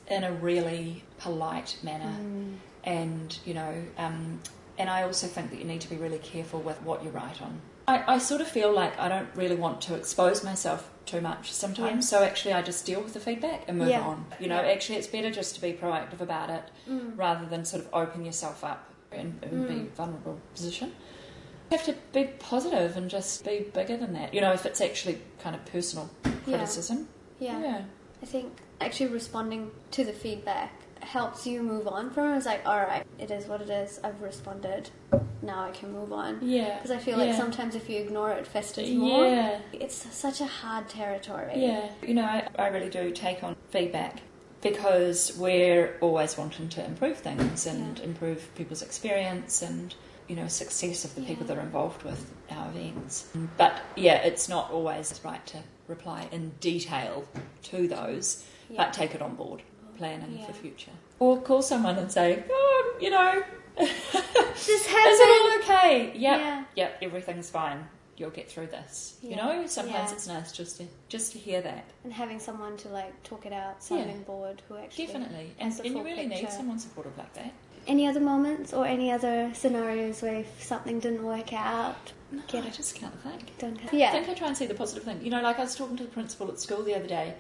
[0.09, 2.57] in a really polite manner, Mm.
[2.85, 4.41] and you know, um,
[4.79, 7.41] and I also think that you need to be really careful with what you write
[7.43, 7.61] on.
[7.89, 11.53] I, I sort of feel like I don't really want to expose myself too much
[11.53, 14.01] sometimes, so actually I just deal with the feedback and move Yeah.
[14.01, 14.27] on.
[14.41, 14.73] You know, Yeah.
[14.73, 17.17] actually it's better just to be proactive about it Mm.
[17.17, 19.91] rather than sort of open yourself up and, and be Mm.
[19.93, 20.89] vulnerable position.
[21.71, 24.35] You have to be positive and just be bigger than that.
[24.35, 26.11] You know, if it's actually kind of personal
[26.45, 27.09] criticism.
[27.39, 27.61] Yeah.
[27.61, 27.83] Yeah.
[28.23, 30.73] I think actually responding to the feedback
[31.03, 32.37] helps you move on from it.
[32.39, 34.01] It's like, all right, it is what it is.
[34.03, 34.91] I've responded.
[35.43, 36.39] Now I can move on.
[36.43, 36.77] Yeah.
[36.77, 37.37] Because I feel like Yeah.
[37.37, 39.27] sometimes if you ignore it, it festers more.
[39.27, 39.59] Yeah.
[39.73, 41.53] It's such a hard territory.
[41.57, 41.89] Yeah.
[42.03, 44.21] You know, I, I really do take on feedback
[44.63, 48.05] because we're always wanting to improve things and Yeah.
[48.05, 49.95] improve people's experience and
[50.29, 53.29] you know success of the people that are involved with our events.
[53.57, 57.25] But yeah, it's not always right to reply in detail
[57.65, 58.79] to those, Yeah.
[58.79, 59.63] but take it on board,
[59.97, 60.47] planning Yeah.
[60.47, 60.93] for future.
[61.19, 63.43] Or call someone and say, oh, you know,
[63.77, 63.91] This
[64.69, 66.13] is it all okay?
[66.15, 66.65] Yep, Yeah.
[66.75, 67.87] yep, everything's fine.
[68.17, 69.19] You'll get through this.
[69.23, 70.15] You know, sometimes Yeah.
[70.17, 71.85] it's nice just to just to hear that.
[72.05, 75.95] And having someone to like talk it out, sounding board who actually Definitely, and, and
[75.97, 77.53] you really need someone supportive like that.
[77.87, 82.65] Any other moments or any other scenarios where if something didn't work out, No, Get
[82.65, 83.57] I just can't think.
[83.59, 85.21] don't I think I try and see the positive thing.
[85.23, 87.35] You know, like I was talking to the principal at school the other day.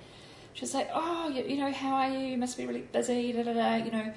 [0.57, 2.19] She was like, "Oh, you, you know, how are you?
[2.19, 3.75] You must be really busy." Da da da.
[3.77, 4.13] You know,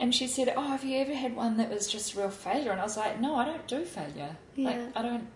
[0.00, 2.80] and she said, "Oh, have you ever had one that was just real failure?" And
[2.80, 4.36] I was like, "No, I don't do failure.
[4.56, 4.88] Like, Yeah.
[4.96, 5.28] I don't.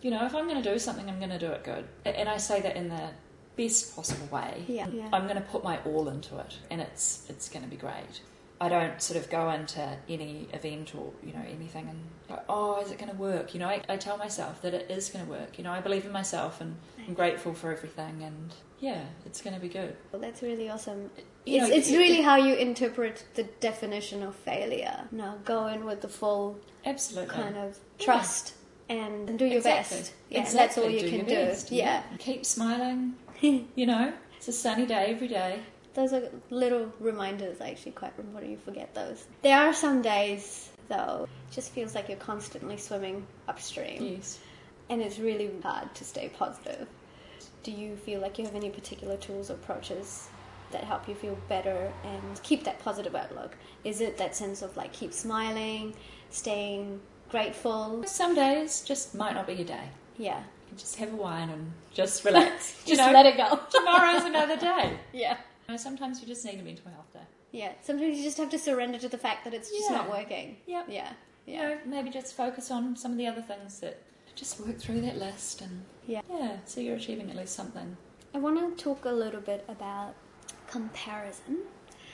[0.00, 2.28] You know, if I'm going to do something, I'm going to do it good." And
[2.28, 3.10] I say that in the
[3.56, 4.64] best possible way.
[4.68, 5.08] Yeah, yeah.
[5.12, 8.20] I'm going to put my all into it, and it's it's going to be great.
[8.62, 11.98] I don't sort of go into any event or you know anything and
[12.28, 13.54] go, oh, is it going to work?
[13.54, 15.56] You know, I, I tell myself that it is going to work.
[15.58, 16.76] You know, I believe in myself and
[17.10, 19.96] I'm grateful for everything, and yeah, it's going to be good.
[20.12, 21.10] Well, that's really awesome.
[21.44, 25.08] You it's know, it's it- really how you interpret the definition of failure.
[25.10, 27.34] Now go in with the full Absolutely.
[27.34, 28.54] kind of trust
[28.88, 29.96] and, and do your Exactly.
[29.98, 30.12] best.
[30.28, 30.58] Yeah, exactly.
[30.60, 31.34] that's all you do can do.
[31.34, 31.72] best.
[31.72, 32.04] Yeah.
[32.20, 33.14] Keep smiling.
[33.40, 35.58] you know, it's a sunny day every day.
[35.94, 38.52] Those are little reminders, I actually, quite important.
[38.52, 39.26] You forget those.
[39.42, 44.38] There are some days, though, it just feels like you're constantly swimming upstream, Yes.
[44.88, 46.86] and it's really hard to stay positive.
[47.62, 50.28] Do you feel like you have any particular tools or approaches
[50.72, 53.56] that help you feel better and keep that positive outlook?
[53.84, 55.94] Is it that sense of like keep smiling,
[56.30, 58.02] staying grateful?
[58.06, 59.88] Some days just might not be your day.
[60.16, 60.38] Yeah.
[60.38, 62.80] You can just have a wine and just relax.
[62.86, 63.58] you Just know, let it go.
[63.70, 64.98] tomorrow's another day.
[65.12, 65.36] yeah.
[65.68, 67.20] You know, sometimes you just need a mental health day.
[67.52, 67.72] Yeah.
[67.82, 69.96] Sometimes you just have to surrender to the fact that it's just Yeah.
[69.96, 70.56] not working.
[70.66, 70.86] Yep.
[70.88, 71.12] Yeah.
[71.46, 71.68] You Yeah.
[71.68, 74.00] know, maybe just focus on some of the other things that
[74.34, 76.22] just work through that list and Yeah.
[76.30, 77.96] yeah, so you're achieving at least something.
[78.34, 80.14] I want to talk a little bit about
[80.68, 81.58] comparison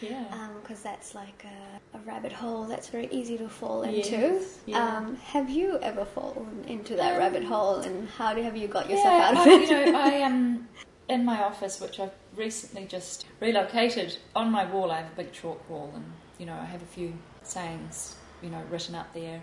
[0.01, 0.49] Yeah.
[0.63, 4.41] because that's like a, a rabbit hole that's very easy to fall Yes, into.
[4.67, 4.97] yeah.
[4.99, 8.69] Um, have you ever fallen into that Um, rabbit hole and how do- have you
[8.69, 9.71] got yourself yeah, out of I, it?
[9.87, 10.69] you know, I am
[11.09, 14.19] in my office, which I've recently just relocated.
[14.35, 16.05] On my wall, I have a big chalk wall, and
[16.39, 17.13] you know, I have a few
[17.45, 19.41] sayings, you know, written up there.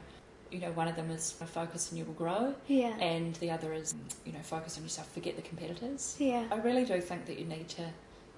[0.53, 2.95] You know, one of them is "focus and you will grow," yeah.
[2.99, 6.45] and the other is, you know, "focus on yourself, forget the competitors." yeah.
[6.51, 7.85] I really do think that you need to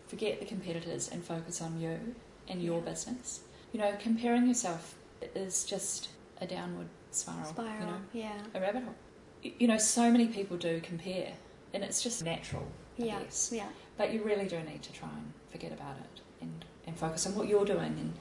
[0.08, 2.16] forget the competitors and focus on you
[2.48, 2.90] and your Yeah.
[2.92, 3.42] business.
[3.74, 4.96] You know, comparing yourself
[5.36, 6.08] is just
[6.40, 7.46] a downward spiral.
[7.50, 7.80] Spiral.
[7.82, 8.38] You know, Yeah.
[8.54, 8.96] a rabbit hole.
[9.44, 11.34] You know, so many people do compare,
[11.74, 13.20] and it's just natural, I Yeah.
[13.24, 13.52] guess.
[13.52, 13.68] Yeah.
[13.98, 17.36] But you really do need to try and forget about it and, and focus on
[17.36, 18.14] what you're doing and,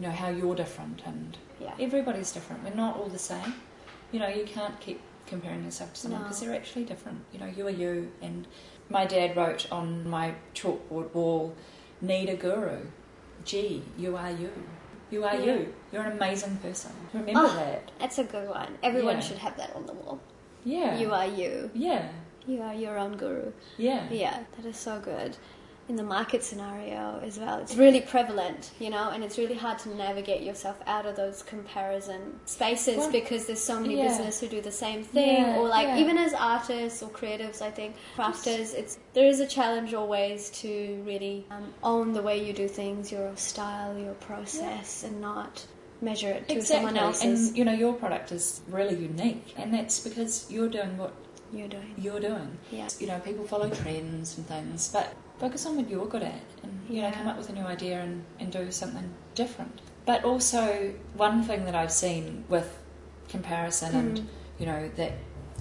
[0.00, 1.02] you know, how you're different.
[1.04, 1.74] And Yeah.
[1.78, 2.64] everybody's different.
[2.64, 3.54] We're not all the same.
[4.12, 6.24] You know, you can't keep comparing yourself to someone No.
[6.24, 7.20] because they're actually different.
[7.32, 8.10] You know, you are you.
[8.22, 8.46] And
[8.88, 11.54] my dad wrote on my chalkboard wall,
[12.00, 12.86] need a guru.
[13.44, 14.50] G, you are you.
[15.10, 15.44] You are Yeah.
[15.54, 15.74] you.
[15.92, 16.92] You're an amazing person.
[17.12, 17.54] Remember Oh.
[17.56, 17.90] that.
[17.98, 18.78] That's a good one.
[18.82, 19.20] Everyone Yeah.
[19.20, 20.18] should have that on the wall.
[20.64, 20.96] Yeah.
[20.98, 21.70] You are you.
[21.74, 22.08] Yeah.
[22.46, 23.52] You are your own guru.
[23.76, 24.08] Yeah.
[24.10, 25.36] Yeah, that is so good.
[25.90, 29.76] In the market scenario as well, it's really prevalent, you know, and it's really hard
[29.80, 34.06] to navigate yourself out of those comparison spaces Well, because there's so many yeah.
[34.06, 35.98] business who do the same thing, Yeah, or like yeah.
[35.98, 41.02] even as artists or creatives, I think crafters, it's there is a challenge always to
[41.04, 45.66] really um, own the way you do things, your style, your process, and not
[46.00, 46.76] measure it to Exactly.
[46.86, 47.48] someone else's.
[47.48, 51.12] And you know, your product is really unique, and that's because you're doing what
[51.52, 51.94] you're doing.
[51.98, 52.58] you're doing.
[52.70, 52.86] Yeah.
[53.00, 56.72] You know, people follow trends and things, but focus on what you're good at and,
[56.88, 59.80] you know, come up with a new idea and, and do something different.
[60.06, 62.78] But also, one thing that I've seen with
[63.28, 64.24] comparison and, Mm.
[64.58, 65.12] you know, that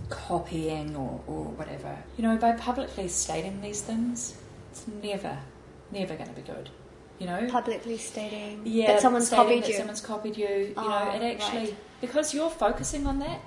[0.09, 4.35] copying or, or whatever, you know, by publicly stating these things,
[4.71, 5.37] it's never,
[5.91, 6.69] never going to be good.
[7.19, 7.47] You know?
[7.49, 9.75] Publicly stating yeah, that someone's stating copied that you.
[9.75, 10.47] Someone's copied you.
[10.47, 11.75] You Oh, know, it actually right.
[12.01, 13.41] because you're focusing on that,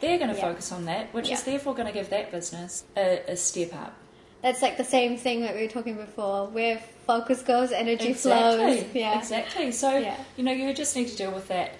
[0.00, 0.48] they're going to Yeah.
[0.48, 3.94] focus on that, which is therefore going to give that business a, a step up.
[4.42, 6.46] That's like the same thing that we were talking before.
[6.46, 8.80] Where focus goes, energy exactly.
[8.82, 8.94] flows.
[8.94, 9.18] Yeah.
[9.18, 9.72] Exactly.
[9.72, 10.16] So Yeah.
[10.36, 11.72] you know, you just need to deal with that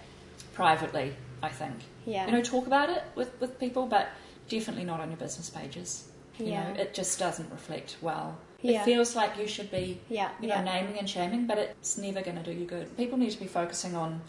[0.55, 1.15] privately.
[1.43, 1.75] I think.
[2.05, 2.27] Yeah.
[2.27, 4.09] You know, talk about it with with people, but
[4.49, 6.09] definitely not on your business pages.
[6.39, 6.73] You Yeah.
[6.73, 8.37] know, it just doesn't reflect well.
[8.61, 8.81] Yeah.
[8.81, 10.31] It feels like you should be Yeah.
[10.41, 10.65] you know, Yeah.
[10.65, 12.97] naming and shaming, but it's never going to do you good.
[12.97, 14.21] People need to be focusing on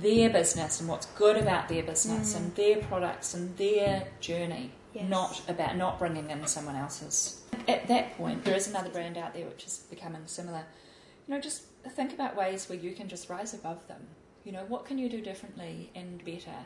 [0.00, 4.83] their business and what's good about their business and their products and their journey, Mm.
[4.94, 5.08] Yes.
[5.10, 7.42] not about not bringing in someone else's.
[7.66, 10.62] At that point, there is another brand out there which is becoming similar.
[11.26, 14.06] You know, just think about ways where you can just rise above them.
[14.44, 16.58] You know, what can you do differently and better?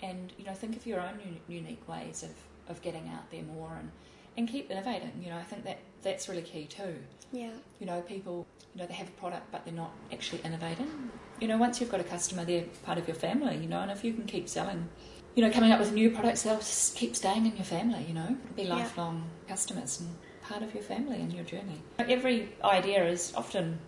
[0.00, 2.30] And you know, think of your own uni- unique ways of,
[2.70, 3.90] of getting out there more and,
[4.36, 5.12] and keep innovating.
[5.22, 6.94] You know, I think that that's really key too
[7.32, 7.50] Yeah.
[7.80, 11.10] you know, people, you know, they have a product but they're not actually innovating.
[11.40, 13.90] You know, once you've got a customer, they're part of your family, you know, and
[13.90, 14.88] if you can keep selling,
[15.38, 18.12] you know, coming up with new products, they'll s- keep staying in your family, you
[18.12, 18.74] know, be Yeah.
[18.74, 20.08] lifelong customers and
[20.42, 21.80] part of your family and your journey.
[21.96, 23.78] Every idea is often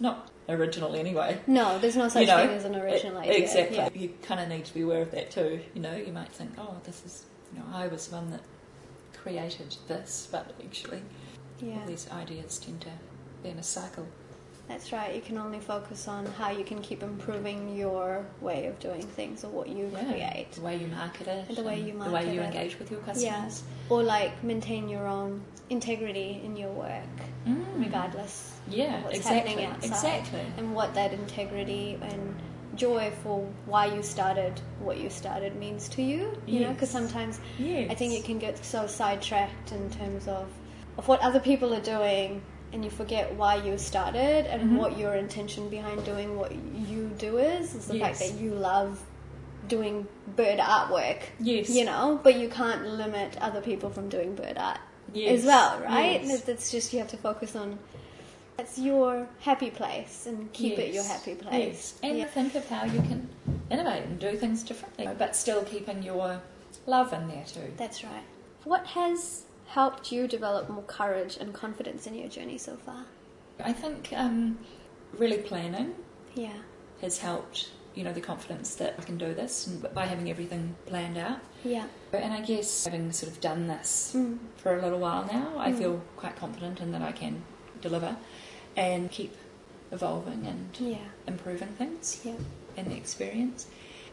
[0.00, 1.38] not original anyway.
[1.46, 3.38] No, there's no such you know, thing as an original it- idea.
[3.44, 3.76] Exactly.
[3.76, 3.88] Yeah.
[3.94, 5.60] You kind of need to be aware of that too.
[5.74, 8.40] You know, you might think, oh, this is, you know, I was the one that
[9.16, 11.02] created this, but actually,
[11.60, 11.78] Yeah.
[11.82, 12.90] all these ideas tend to
[13.44, 14.08] be in a cycle.
[14.68, 15.14] That's right.
[15.14, 19.44] You can only focus on how you can keep improving your way of doing things
[19.44, 20.04] or what you Yeah.
[20.10, 20.52] create.
[20.52, 22.46] The way you market it, The way you the way you it.
[22.46, 23.06] engage with your Yeah.
[23.06, 23.62] customers.
[23.90, 27.02] Or like maintain your own integrity in your work,
[27.46, 27.64] Mm.
[27.78, 29.50] regardless Yeah, of what's exactly.
[29.52, 29.88] happening outside.
[29.90, 30.40] Exactly.
[30.56, 32.34] And what that integrity and
[32.74, 36.32] joy for why you started what you started means to you.
[36.46, 37.90] You know, because sometimes Yes.
[37.90, 40.46] I think it can get so sidetracked in terms of,
[40.96, 42.40] of what other people are doing
[42.74, 44.76] and you forget why you started and Mhm.
[44.78, 47.74] what your intention behind doing what you do is.
[47.74, 49.00] Is the fact that you love
[49.68, 50.06] doing
[50.36, 51.20] bird artwork.
[51.40, 51.70] Yes.
[51.70, 54.80] You know, but you can't limit other people from doing bird art
[55.14, 55.38] Yes.
[55.40, 56.22] as well, right?
[56.22, 56.42] Yes.
[56.48, 57.78] It's- just you have to focus on
[58.56, 61.52] that's your happy place and keep it your happy place.
[61.52, 61.94] Yes.
[62.02, 62.24] And Yeah.
[62.26, 63.28] think of how you can
[63.70, 66.40] innovate and do things differently, but still keeping your
[66.86, 67.72] love in there too.
[67.76, 68.22] That's right.
[68.64, 73.04] What has helped you develop more courage and confidence in your journey so far?
[73.62, 74.58] I think um,
[75.18, 75.94] really planning
[76.34, 76.58] Yeah.
[77.00, 80.74] has helped, you know, the confidence that I can do this and by having everything
[80.86, 81.38] planned out.
[81.64, 81.86] Yeah.
[82.12, 84.38] And I guess having sort of done this Mm.
[84.56, 85.78] for a little while now, I Mm.
[85.78, 87.42] feel quite confident in that I can
[87.80, 88.16] deliver
[88.76, 89.36] and keep
[89.92, 90.98] evolving and Yeah.
[91.26, 92.34] improving things Yeah.
[92.76, 93.66] in the experience.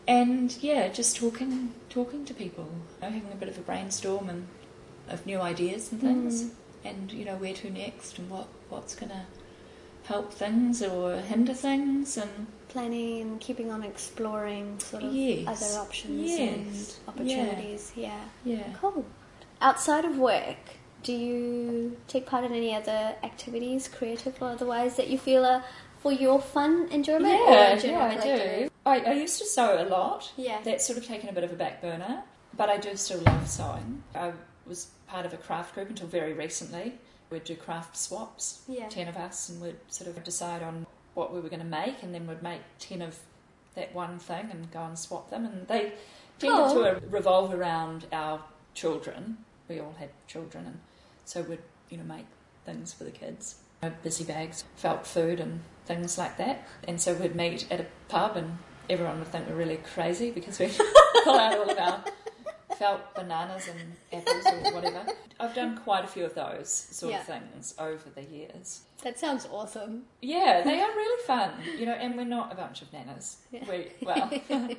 [0.07, 4.29] And yeah, just talking talking to people, you know, having a bit of a brainstorm
[4.29, 4.47] and
[5.13, 6.49] of new ideas and things, Mm.
[6.85, 9.25] and you know where to next and what what's gonna
[10.05, 15.45] help things or hinder things, and Planning and keeping on exploring sort of Yes.
[15.45, 16.39] other options Yes.
[17.05, 17.91] and opportunities.
[17.97, 18.23] Yeah.
[18.45, 18.63] yeah.
[18.79, 19.03] Cool.
[19.59, 20.55] Outside of work,
[21.03, 25.65] do you take part in any other activities, creative or otherwise, that you feel are
[25.99, 28.69] for your fun enjoyment Yeah, yeah, I do.
[28.85, 30.31] I, I used to sew a lot.
[30.37, 30.59] Yeah.
[30.63, 32.23] That's sort of taken a bit of a back burner,
[32.55, 34.01] but I do still love sewing.
[34.15, 34.31] I
[34.71, 36.93] was part of a craft group until very recently.
[37.29, 38.87] We'd do craft swaps, Yeah.
[38.87, 42.01] ten of us, and we'd sort of decide on what we were going to make,
[42.03, 43.19] and then we'd make ten of
[43.75, 45.45] that one thing and go and swap them.
[45.45, 45.93] And they
[46.39, 48.41] tended to revolve around our
[48.73, 49.37] children.
[49.67, 50.79] We all had children, and
[51.25, 52.25] so we'd you know make
[52.65, 53.55] things for the kids.
[53.83, 56.65] You know, Busy bags, felt food, and things like that.
[56.87, 58.57] And so we'd meet at a pub, and
[58.89, 60.75] everyone would think we're really crazy because we'd
[61.23, 62.03] pull out all of our
[62.81, 63.79] felt bananas and
[64.11, 65.05] apples or whatever.
[65.39, 67.19] I've done quite a few of those sort Yeah.
[67.19, 68.81] of things over the years.
[69.03, 70.05] That sounds awesome.
[70.19, 73.35] Yeah, they are really fun, you know, and we're not a bunch of nanas.
[73.51, 73.65] Yeah.
[73.69, 74.31] We, well,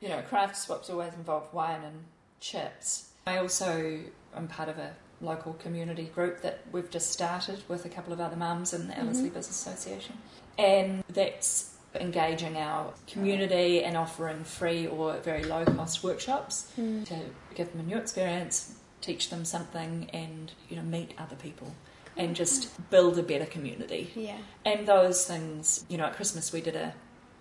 [0.00, 2.04] you know, craft swaps always involve wine and
[2.38, 3.08] chips.
[3.26, 3.98] I also
[4.36, 8.20] am part of a local community group that we've just started with a couple of
[8.20, 9.34] other mums in the Ellerslie Mhm.
[9.34, 10.16] Business Association,
[10.58, 17.04] and that's engaging our community and offering free or very low cost workshops Mm.
[17.06, 17.16] to
[17.54, 21.74] give them a new experience, teach them something, and you know, meet other people.
[22.14, 24.10] And just build a better community.
[24.14, 24.36] Yeah.
[24.66, 26.92] And those things, you know, at Christmas we did a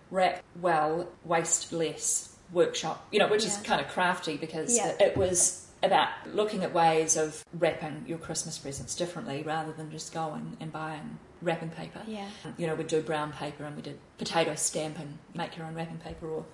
[0.09, 4.95] wrap well, waste less workshop, you know, which is kind of crafty because Yeah.
[4.99, 10.13] it was about looking at ways of wrapping your Christmas presents differently rather than just
[10.13, 12.01] going and buying wrapping paper.
[12.07, 12.27] Yeah.
[12.57, 15.97] You know, we'd do brown paper and we did potato stamping, make your own wrapping
[15.97, 16.45] paper, or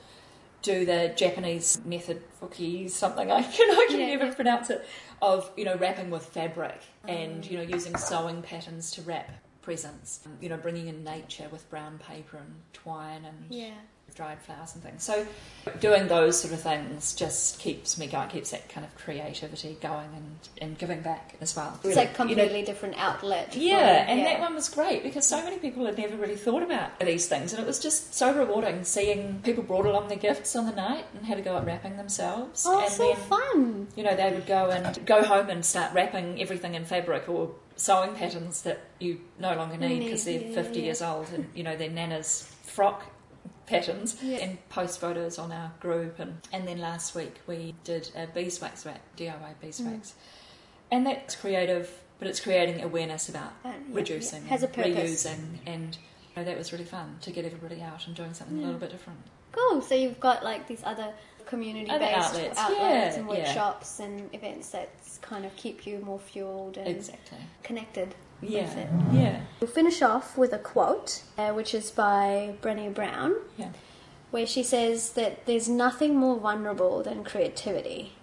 [0.61, 4.85] do the Japanese method fuki something I can I can Yeah, never pronounce it
[5.21, 7.51] of you know wrapping with fabric and Mm.
[7.51, 9.29] you know using sewing patterns to wrap
[9.61, 10.21] presents.
[10.41, 13.73] You know, bringing in nature with brown paper and twine and Yeah.
[14.17, 15.03] Dried flowers and things.
[15.03, 15.25] So
[15.79, 20.09] doing those sort of things just keeps me going, keeps that kind of creativity going
[20.15, 21.79] and, and giving back as well.
[21.83, 23.55] It's like You know, completely different outlet.
[23.55, 24.25] yeah, and yeah.
[24.25, 27.53] that one was great because so many people had never really thought about these things,
[27.53, 31.05] and it was just so rewarding seeing people brought along their gifts on the night
[31.15, 32.65] and had to go out wrapping themselves.
[32.67, 33.87] Oh, and so then, fun.
[33.95, 37.51] you know, they would go and go home and start wrapping everything in fabric or
[37.75, 40.85] sewing patterns that you no longer need because they're yeah, 50 yeah.
[40.85, 43.05] years old and, you know, their nana's frock
[43.67, 44.37] patterns Yeah.
[44.37, 46.17] and post photos on our group.
[46.19, 50.15] And, and then last week we did a beeswax wrap, DIY beeswax.
[50.89, 54.49] And that's creative, but it's creating awareness about Uh, yeah, reducing, yeah.
[54.49, 55.25] Has a and purpose.
[55.27, 56.01] reusing, and you
[56.37, 58.91] know, that was really fun to get everybody out and doing something a little bit
[58.91, 59.19] different.
[59.51, 59.81] Cool.
[59.81, 61.11] So you've got like these other
[61.45, 63.37] community-based outlets, outlets, yeah, and yeah.
[63.37, 64.89] workshops and events that
[65.21, 67.37] kind of keep you more fueled and Exactly.
[67.63, 68.13] connected.
[68.41, 68.61] Yeah.
[68.61, 68.89] with it.
[69.13, 69.41] Yeah.
[69.59, 73.69] We'll finish off with a quote, uh, which is by Brené Brown, Yeah.
[74.31, 78.13] where she says that there's nothing more vulnerable than creativity.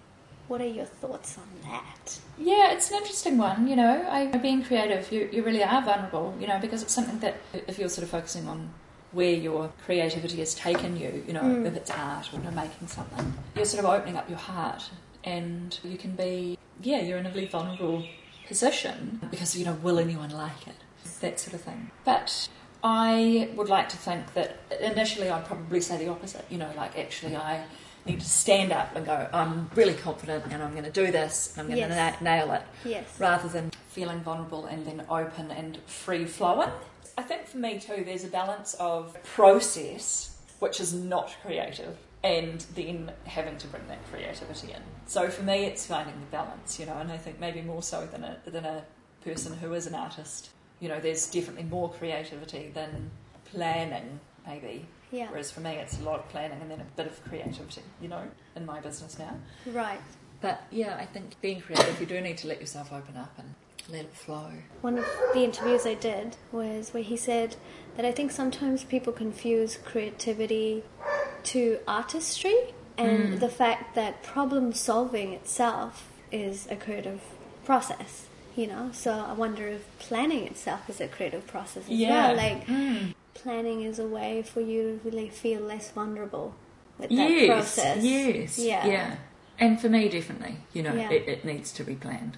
[0.47, 2.19] What are your thoughts on that?
[2.37, 3.67] Yeah, it's an interesting one.
[3.67, 7.19] You know, I, being creative, you, you really are vulnerable, you know, because it's something
[7.19, 7.35] that
[7.67, 8.69] if you're sort of focusing on
[9.11, 11.65] where your creativity has taken you, you know, mm.
[11.65, 14.89] if it's art or you know, making something, you're sort of opening up your heart
[15.23, 18.05] and you can be, yeah, you're in a really vulnerable
[18.47, 20.75] position because, you know, will anyone like it?
[21.21, 21.91] That sort of thing.
[22.03, 22.49] But
[22.83, 26.97] I would like to think that initially I'd probably say the opposite, you know, like
[26.97, 27.63] actually I
[28.05, 31.53] need to stand up and go, I'm really confident and I'm going to do this
[31.53, 32.17] and I'm going yes.
[32.17, 32.61] to na- nail it.
[32.83, 33.19] Yes.
[33.19, 36.69] Rather than feeling vulnerable and then open and free flowing.
[37.17, 42.59] I think for me too, there's a balance of process, which is not creative, and
[42.73, 44.81] then having to bring that creativity in.
[45.05, 48.07] So for me, it's finding the balance, you know, and I think maybe more so
[48.07, 48.83] than a, than a
[49.23, 50.49] person who is an artist.
[50.79, 53.11] You know, there's definitely more creativity than
[53.51, 54.87] planning, maybe.
[55.11, 55.29] Yeah.
[55.29, 58.07] Whereas for me, it's a lot of planning and then a bit of creativity, you
[58.07, 58.23] know,
[58.55, 59.37] in my business now.
[59.67, 60.01] Right.
[60.41, 63.53] But yeah, I think being creative, you do need to let yourself open up and
[63.87, 64.51] let it flow.
[64.81, 67.55] One of the interviews I did was where he said
[67.97, 70.83] that I think sometimes people confuse creativity
[71.45, 72.55] to artistry
[72.97, 73.39] and mm.
[73.39, 77.21] the fact that problem solving itself is a creative
[77.65, 82.09] process you know so i wonder if planning itself is a creative process as yeah.
[82.09, 83.13] well like mm.
[83.33, 86.55] planning is a way for you to really feel less vulnerable
[86.97, 89.15] with that yes, process yes yeah yeah
[89.59, 91.09] and for me definitely you know yeah.
[91.11, 92.37] it, it needs to be planned